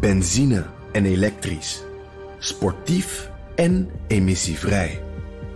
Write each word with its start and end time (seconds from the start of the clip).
Benzine 0.00 0.66
en 0.92 1.04
elektrisch. 1.04 1.82
Sportief 2.38 3.30
en 3.54 3.90
emissievrij. 4.06 5.02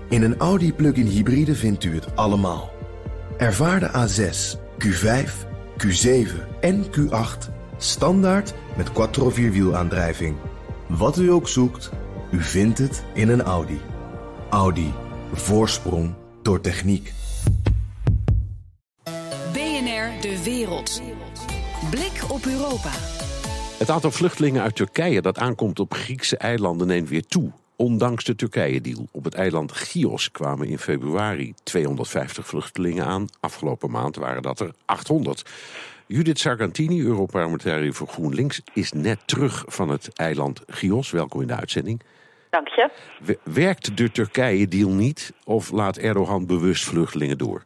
In 0.08 0.22
een 0.22 0.36
Audi 0.36 0.72
plug-in 0.72 1.06
hybride 1.06 1.54
vindt 1.54 1.85
u 1.85 1.95
het 1.95 2.16
allemaal. 2.16 2.71
Ervaar 3.37 3.80
de 3.80 3.88
A6, 3.88 4.58
Q5, 4.84 5.30
Q7 5.87 6.29
en 6.61 6.84
Q8 6.84 7.50
standaard 7.76 8.54
met 8.76 8.92
quattro 8.92 9.30
vierwielaandrijving. 9.30 10.37
Wat 10.87 11.19
u 11.19 11.31
ook 11.31 11.49
zoekt, 11.49 11.91
u 12.31 12.43
vindt 12.43 12.79
het 12.79 13.04
in 13.15 13.29
een 13.29 13.43
Audi. 13.43 13.81
Audi. 14.51 14.93
Voorsprong 15.33 16.15
door 16.43 16.61
techniek. 16.61 17.12
BNR 19.52 20.20
De 20.20 20.41
Wereld. 20.45 21.02
Blik 21.91 22.25
op 22.29 22.47
Europa. 22.47 22.91
Het 23.80 23.91
aantal 23.91 24.10
vluchtelingen 24.10 24.62
uit 24.62 24.77
Turkije 24.77 25.23
dat 25.23 25.38
aankomt 25.38 25.80
op 25.80 25.95
Griekse 25.95 26.37
eilanden 26.37 26.87
neemt 26.87 27.09
weer 27.09 27.27
toe. 27.27 27.51
Ondanks 27.77 28.25
de 28.25 28.37
Turkije-deal. 28.37 29.06
Op 29.11 29.25
het 29.25 29.34
eiland 29.34 29.73
Chios 29.73 30.30
kwamen 30.30 30.69
in 30.69 30.79
februari 30.79 31.55
250 31.62 32.47
vluchtelingen 32.47 33.05
aan. 33.05 33.27
Afgelopen 33.41 33.91
maand 33.91 34.16
waren 34.16 34.43
dat 34.43 34.61
er 34.61 34.70
800. 34.84 35.51
Judith 36.06 36.39
Sargentini, 36.39 37.03
Europarlementariër 37.03 37.95
voor 37.95 38.09
GroenLinks, 38.09 38.61
is 38.73 38.93
net 38.93 39.19
terug 39.25 39.65
van 39.66 39.89
het 39.89 40.09
eiland 40.15 40.62
Chios. 40.67 41.11
Welkom 41.11 41.41
in 41.41 41.47
de 41.47 41.56
uitzending. 41.56 42.01
Dank 42.51 42.69
je. 42.69 42.91
Werkt 43.42 43.97
de 43.97 44.11
Turkije-deal 44.11 44.91
niet 44.91 45.33
of 45.45 45.70
laat 45.70 45.97
Erdogan 45.97 46.47
bewust 46.47 46.84
vluchtelingen 46.84 47.39
door? 47.39 47.65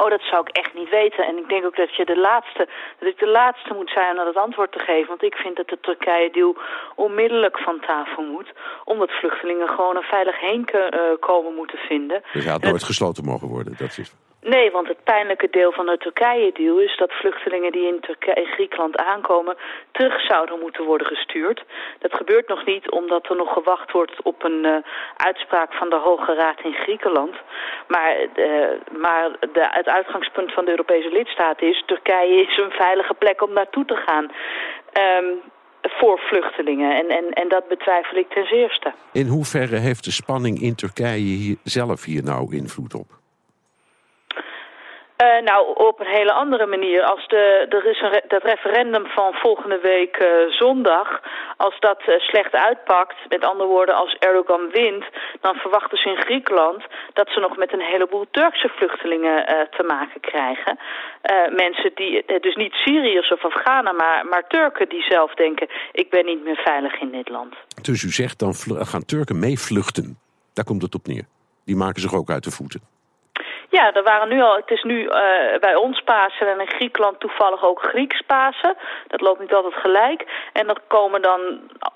Oh, 0.00 0.10
dat 0.10 0.24
zou 0.30 0.40
ik 0.46 0.56
echt 0.56 0.74
niet 0.74 0.90
weten. 0.90 1.26
En 1.26 1.36
ik 1.38 1.48
denk 1.48 1.64
ook 1.64 1.76
dat 1.76 1.94
je 1.96 2.04
de 2.04 2.20
laatste, 2.28 2.68
dat 2.98 3.08
ik 3.08 3.18
de 3.18 3.32
laatste 3.40 3.74
moet 3.74 3.90
zijn 3.90 4.18
om 4.18 4.24
dat 4.24 4.36
antwoord 4.36 4.72
te 4.72 4.78
geven. 4.78 5.08
Want 5.08 5.22
ik 5.22 5.34
vind 5.34 5.56
dat 5.56 5.68
de 5.68 5.78
Turkije-deal 5.80 6.56
onmiddellijk 6.94 7.58
van 7.58 7.80
tafel 7.80 8.22
moet. 8.22 8.52
Omdat 8.84 9.10
vluchtelingen 9.10 9.68
gewoon 9.68 9.96
er 9.96 10.02
veilig 10.02 10.40
heen 10.40 10.68
uh, 10.74 11.00
komen 11.20 11.54
moeten 11.54 11.78
vinden. 11.78 12.22
Dus 12.32 12.44
hij 12.44 12.52
had 12.52 12.62
nooit 12.62 12.82
gesloten 12.82 13.24
mogen 13.24 13.48
worden, 13.48 13.74
dat 13.78 13.98
is... 13.98 14.12
Nee, 14.54 14.70
want 14.70 14.88
het 14.88 15.02
pijnlijke 15.04 15.48
deel 15.50 15.72
van 15.72 15.86
de 15.86 15.98
Turkije-deal 15.98 16.78
is 16.78 16.96
dat 16.96 17.12
vluchtelingen 17.12 17.72
die 17.72 17.86
in, 17.86 18.00
Turkije, 18.00 18.46
Griekenland 18.46 18.96
aankomen 18.96 19.56
terug 19.90 20.20
zouden 20.20 20.58
moeten 20.60 20.84
worden 20.84 21.06
gestuurd. 21.06 21.64
Dat 21.98 22.14
gebeurt 22.14 22.48
nog 22.48 22.64
niet 22.64 22.90
omdat 22.90 23.28
er 23.28 23.36
nog 23.36 23.52
gewacht 23.52 23.92
wordt 23.92 24.22
op 24.22 24.44
een 24.44 24.64
uh, 24.64 24.76
uitspraak 25.16 25.72
van 25.72 25.90
de 25.90 25.96
Hoge 25.96 26.34
Raad 26.34 26.60
in 26.62 26.72
Griekenland. 26.72 27.34
Maar, 27.88 28.16
uh, 28.20 28.68
maar 28.98 29.30
de, 29.40 29.68
het 29.70 29.88
uitgangspunt 29.88 30.52
van 30.52 30.64
de 30.64 30.70
Europese 30.70 31.08
lidstaten 31.08 31.68
is 31.68 31.82
Turkije 31.86 32.42
is 32.42 32.56
een 32.56 32.70
veilige 32.70 33.14
plek 33.14 33.42
om 33.42 33.52
naartoe 33.52 33.84
te 33.84 33.96
gaan. 33.96 34.30
Um, 35.22 35.40
voor 35.82 36.18
vluchtelingen. 36.18 36.96
En, 36.96 37.08
en, 37.08 37.30
en 37.30 37.48
dat 37.48 37.68
betwijfel 37.68 38.16
ik 38.16 38.28
ten 38.28 38.46
zeerste. 38.46 38.92
In 39.12 39.26
hoeverre 39.26 39.76
heeft 39.76 40.04
de 40.04 40.10
spanning 40.10 40.60
in 40.60 40.74
Turkije 40.74 41.36
hier, 41.36 41.56
zelf 41.64 42.04
hier 42.04 42.22
nou 42.22 42.56
invloed 42.56 42.94
op? 42.94 43.18
Uh, 45.22 45.42
nou, 45.44 45.74
op 45.74 46.00
een 46.00 46.14
hele 46.18 46.32
andere 46.32 46.66
manier. 46.66 47.02
Als 47.02 47.28
de, 47.28 47.66
er 47.68 47.86
is 47.86 48.00
een, 48.00 48.22
dat 48.28 48.42
referendum 48.42 49.06
van 49.06 49.32
volgende 49.32 49.78
week 49.82 50.18
uh, 50.18 50.28
zondag, 50.50 51.20
als 51.56 51.76
dat 51.80 52.00
uh, 52.00 52.18
slecht 52.18 52.52
uitpakt, 52.52 53.16
met 53.28 53.44
andere 53.44 53.68
woorden, 53.68 53.94
als 53.94 54.16
Erdogan 54.18 54.70
wint, 54.70 55.04
dan 55.40 55.54
verwachten 55.54 55.98
ze 55.98 56.08
in 56.08 56.22
Griekenland 56.22 56.84
dat 57.12 57.28
ze 57.28 57.40
nog 57.40 57.56
met 57.56 57.72
een 57.72 57.88
heleboel 57.92 58.26
Turkse 58.30 58.68
vluchtelingen 58.68 59.68
te 59.76 59.82
maken 59.82 60.20
krijgen. 60.20 60.78
mensen 61.64 61.90
die, 61.94 62.40
dus 62.40 62.54
niet 62.54 62.72
Syriërs 62.72 63.32
of 63.32 63.44
Afghanen, 63.44 63.96
maar, 63.96 64.26
maar 64.26 64.46
Turken 64.48 64.88
die 64.88 65.02
zelf 65.02 65.34
denken, 65.34 65.68
ik 65.92 66.10
ben 66.10 66.24
niet 66.24 66.44
meer 66.44 66.60
veilig 66.64 67.00
in 67.00 67.10
dit 67.10 67.28
land. 67.28 67.54
Dus 67.82 68.02
u 68.02 68.08
zegt, 68.08 68.38
dan 68.38 68.54
gaan 68.86 69.04
Turken 69.04 69.38
meevluchten. 69.38 70.18
Daar 70.52 70.64
komt 70.64 70.82
het 70.82 70.94
op 70.94 71.06
neer. 71.06 71.24
Die 71.64 71.76
maken 71.76 72.00
zich 72.00 72.14
ook 72.14 72.30
uit 72.30 72.44
de 72.44 72.50
voeten. 72.50 72.97
Ja, 73.70 73.92
er 73.94 74.02
waren 74.02 74.28
nu 74.28 74.40
al, 74.42 74.56
het 74.56 74.70
is 74.70 74.82
nu 74.82 75.02
uh, 75.02 75.10
bij 75.60 75.74
ons 75.74 76.00
Pasen 76.00 76.48
en 76.48 76.60
in 76.60 76.68
Griekenland 76.68 77.20
toevallig 77.20 77.64
ook 77.64 77.82
Grieks 77.82 78.22
Pasen. 78.26 78.76
Dat 79.06 79.20
loopt 79.20 79.40
niet 79.40 79.54
altijd 79.54 79.74
gelijk. 79.74 80.48
En 80.52 80.68
er 80.68 80.80
komen 80.86 81.22
dan 81.22 81.40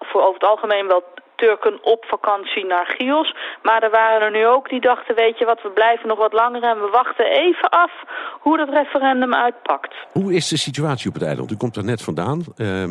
voor 0.01 0.21
over 0.21 0.35
het 0.35 0.51
algemeen 0.51 0.87
wel 0.87 1.05
Turken 1.37 1.79
op 1.83 2.05
vakantie 2.09 2.67
naar 2.67 2.87
Chios. 2.87 3.35
Maar 3.63 3.83
er 3.83 3.91
waren 3.91 4.21
er 4.21 4.31
nu 4.31 4.47
ook 4.47 4.69
die 4.69 4.81
dachten, 4.81 5.15
weet 5.15 5.39
je 5.39 5.45
wat, 5.45 5.63
we 5.63 5.71
blijven 5.71 6.09
nog 6.09 6.19
wat 6.19 6.33
langer 6.33 6.63
en 6.63 6.81
we 6.81 6.89
wachten 6.91 7.27
even 7.27 7.69
af 7.69 7.93
hoe 8.41 8.57
dat 8.57 8.69
referendum 8.69 9.35
uitpakt. 9.35 9.95
Hoe 10.13 10.35
is 10.35 10.49
de 10.49 10.57
situatie 10.57 11.09
op 11.09 11.15
het 11.15 11.25
eiland? 11.25 11.51
U 11.51 11.57
komt 11.57 11.77
er 11.77 11.85
net 11.85 12.03
vandaan. 12.03 12.45
Uh, 12.57 12.85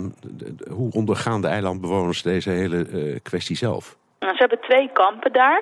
hoe 0.70 0.91
ondergaan 0.91 1.41
de 1.41 1.47
eilandbewoners 1.47 2.22
deze 2.22 2.50
hele 2.50 2.88
uh, 2.88 3.20
kwestie 3.24 3.56
zelf? 3.56 3.96
Nou, 4.20 4.34
ze 4.34 4.40
hebben 4.40 4.59
twee 4.59 4.90
kampen 4.94 5.34
daar. 5.34 5.62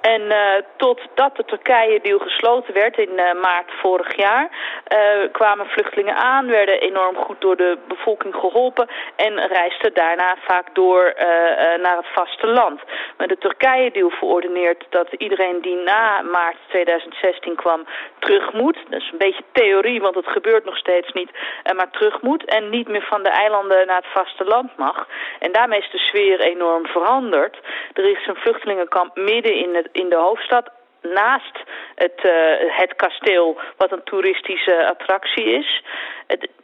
En 0.00 0.20
uh, 0.20 0.36
totdat 0.76 1.36
de 1.36 1.44
Turkije-deal 1.44 2.18
gesloten 2.18 2.74
werd 2.74 2.98
in 2.98 3.12
uh, 3.16 3.40
maart 3.42 3.70
vorig 3.82 4.16
jaar... 4.16 4.48
Uh, 4.92 5.32
kwamen 5.32 5.66
vluchtelingen 5.66 6.16
aan, 6.16 6.46
werden 6.46 6.80
enorm 6.80 7.16
goed 7.16 7.40
door 7.40 7.56
de 7.56 7.78
bevolking 7.88 8.34
geholpen... 8.34 8.88
en 9.16 9.46
reisden 9.46 9.94
daarna 9.94 10.36
vaak 10.46 10.74
door 10.74 11.14
naar 11.82 11.96
het 11.96 12.06
vasteland. 12.14 12.80
Maar 13.16 13.26
de 13.26 13.38
Turkije-deal 13.38 14.10
verordeneert 14.10 14.84
dat 14.88 15.12
iedereen 15.18 15.60
die 15.60 15.76
na 15.76 16.22
maart 16.22 16.56
2016 16.68 17.54
kwam 17.54 17.86
terug 18.18 18.52
moet. 18.52 18.76
Dat 18.88 19.00
is 19.00 19.08
een 19.12 19.18
beetje 19.18 19.44
theorie, 19.52 20.00
want 20.00 20.14
het 20.14 20.26
gebeurt 20.26 20.64
nog 20.64 20.76
steeds 20.76 21.12
niet. 21.12 21.30
maar 21.76 21.90
terug 21.90 22.22
moet 22.22 22.44
en 22.44 22.70
niet 22.70 22.88
meer 22.88 23.06
van 23.08 23.22
de 23.22 23.28
eilanden 23.28 23.86
naar 23.86 23.96
het 23.96 24.12
vasteland 24.12 24.76
mag. 24.76 25.06
En 25.38 25.52
daarmee 25.52 25.78
is 25.78 25.90
de 25.90 25.98
sfeer 25.98 26.40
enorm 26.40 26.86
veranderd... 26.86 27.58
Er 27.92 28.10
is 28.10 28.26
een 28.26 28.36
vluchtelingenkamp 28.36 29.16
midden 29.16 29.54
in, 29.54 29.74
het, 29.74 29.88
in 29.92 30.08
de 30.08 30.16
hoofdstad 30.16 30.70
naast 31.02 31.58
het, 31.94 32.24
uh, 32.24 32.76
het 32.76 32.96
kasteel, 32.96 33.58
wat 33.76 33.92
een 33.92 34.04
toeristische 34.04 34.86
attractie 34.86 35.44
is. 35.44 35.82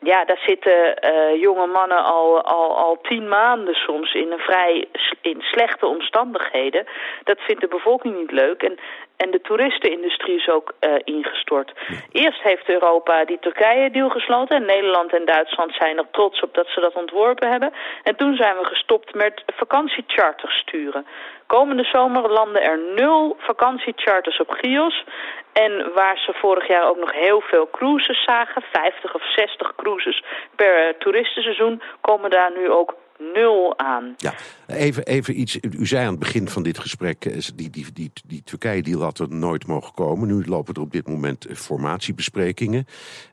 Ja, 0.00 0.24
daar 0.24 0.42
zitten 0.46 0.72
uh, 0.72 1.40
jonge 1.40 1.66
mannen 1.66 2.04
al, 2.04 2.42
al, 2.42 2.76
al 2.76 2.98
tien 3.02 3.28
maanden 3.28 3.74
soms 3.74 4.14
in 4.14 4.32
een 4.32 4.38
vrij 4.38 4.88
in 5.20 5.40
slechte 5.40 5.86
omstandigheden. 5.86 6.86
Dat 7.24 7.38
vindt 7.40 7.60
de 7.60 7.68
bevolking 7.68 8.18
niet 8.18 8.30
leuk. 8.30 8.62
En, 8.62 8.78
en 9.16 9.30
de 9.30 9.40
toeristenindustrie 9.40 10.36
is 10.36 10.48
ook 10.48 10.72
uh, 10.80 10.94
ingestort. 11.04 11.72
Eerst 12.12 12.42
heeft 12.42 12.68
Europa 12.68 13.24
die 13.24 13.38
Turkije-deal 13.38 14.08
gesloten. 14.08 14.56
En 14.56 14.66
Nederland 14.66 15.12
en 15.14 15.24
Duitsland 15.24 15.74
zijn 15.74 15.98
er 15.98 16.10
trots 16.10 16.40
op 16.40 16.54
dat 16.54 16.66
ze 16.68 16.80
dat 16.80 16.94
ontworpen 16.94 17.50
hebben. 17.50 17.72
En 18.02 18.16
toen 18.16 18.36
zijn 18.36 18.56
we 18.56 18.64
gestopt 18.64 19.14
met 19.14 19.42
vakantiecharters 19.46 20.58
sturen. 20.58 21.06
Komende 21.46 21.84
zomer 21.84 22.30
landen 22.30 22.62
er 22.62 22.78
nul 22.94 23.36
vakantiecharters 23.38 24.40
op 24.40 24.50
Chios. 24.50 25.04
En 25.52 25.92
waar 25.94 26.18
ze 26.18 26.32
vorig 26.32 26.68
jaar 26.68 26.88
ook 26.88 26.98
nog 26.98 27.12
heel 27.12 27.40
veel 27.40 27.68
cruises 27.70 28.24
zagen, 28.24 28.62
50 28.72 29.14
of 29.14 29.22
60 29.34 29.74
cruises 29.76 30.22
per 30.56 30.98
toeristenseizoen, 30.98 31.82
komen 32.00 32.30
daar 32.30 32.52
nu 32.56 32.70
ook 32.70 32.94
nul 33.18 33.78
aan. 33.78 34.14
Ja, 34.16 34.34
even, 34.66 35.04
even 35.04 35.40
iets. 35.40 35.58
U 35.60 35.86
zei 35.86 36.04
aan 36.04 36.10
het 36.10 36.18
begin 36.18 36.48
van 36.48 36.62
dit 36.62 36.78
gesprek, 36.78 37.24
eh, 37.24 37.38
die, 37.54 37.70
die, 37.70 37.86
die, 37.92 38.12
die 38.26 38.42
Turkije-deal 38.44 39.02
had 39.02 39.18
er 39.18 39.28
nooit 39.28 39.66
mogen 39.66 39.94
komen. 39.94 40.28
Nu 40.28 40.46
lopen 40.46 40.74
er 40.74 40.80
op 40.80 40.92
dit 40.92 41.08
moment 41.08 41.46
formatiebesprekingen. 41.54 42.86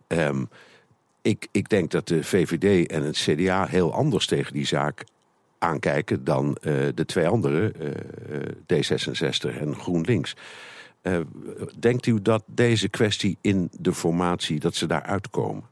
Um, 0.07 0.49
ik, 1.21 1.47
ik 1.51 1.69
denk 1.69 1.91
dat 1.91 2.07
de 2.07 2.23
VVD 2.23 2.91
en 2.91 3.03
het 3.03 3.17
CDA 3.17 3.66
heel 3.66 3.94
anders 3.94 4.25
tegen 4.25 4.53
die 4.53 4.66
zaak 4.66 5.03
aankijken 5.57 6.23
dan 6.23 6.57
uh, 6.61 6.73
de 6.95 7.05
twee 7.05 7.27
andere, 7.27 7.73
uh, 7.79 8.39
D66 8.73 9.59
en 9.59 9.75
GroenLinks. 9.75 10.35
Denkt 11.79 12.05
u 12.05 12.21
dat 12.21 12.44
deze 12.45 12.89
kwestie 12.89 13.38
in 13.41 13.69
de 13.79 13.94
formatie, 13.94 14.59
dat 14.59 14.75
ze 14.75 14.85
daar 14.85 15.03
uitkomen? 15.03 15.63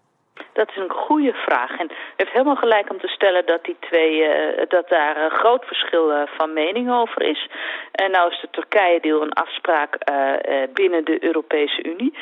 Dat 0.62 0.70
is 0.70 0.84
een 0.84 1.06
goede 1.08 1.34
vraag. 1.34 1.72
En 1.80 1.88
u 1.92 1.94
heeft 2.16 2.32
helemaal 2.32 2.56
gelijk 2.56 2.90
om 2.90 3.00
te 3.00 3.08
stellen 3.08 3.46
dat 3.46 3.64
die 3.64 3.78
twee, 3.80 4.14
uh, 4.20 4.30
dat 4.68 4.90
daar 4.90 5.24
een 5.24 5.38
groot 5.42 5.66
verschil 5.66 6.12
uh, 6.12 6.22
van 6.38 6.54
mening 6.54 6.92
over 6.92 7.22
is. 7.22 7.50
En 7.92 8.12
nou 8.12 8.32
is 8.32 8.42
de 8.42 8.48
Turkije-deal 8.52 9.22
een 9.22 9.34
afspraak 9.34 9.92
uh, 9.96 10.34
binnen 10.74 11.06
de 11.06 11.24
Europese 11.24 11.84
Unie. 11.84 12.14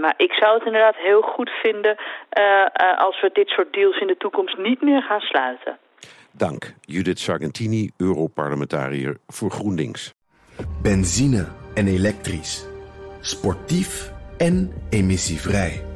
maar 0.00 0.14
ik 0.16 0.32
zou 0.32 0.54
het 0.54 0.66
inderdaad 0.66 0.96
heel 0.96 1.22
goed 1.22 1.50
vinden 1.50 1.96
als 2.96 3.20
we 3.20 3.30
dit 3.32 3.48
soort 3.48 3.72
deals 3.72 3.98
in 3.98 4.06
de 4.06 4.16
toekomst 4.16 4.56
niet 4.56 4.82
meer 4.82 5.02
gaan 5.02 5.20
sluiten. 5.20 5.78
Dank. 6.30 6.74
Judith 6.80 7.18
Sargentini, 7.18 7.90
Europarlementariër 7.96 9.16
voor 9.26 9.50
GroenLinks. 9.50 10.14
Benzine 10.82 11.46
en 11.74 11.86
elektrisch. 11.86 12.66
Sportief 13.20 14.12
en 14.38 14.72
emissievrij. 14.90 15.95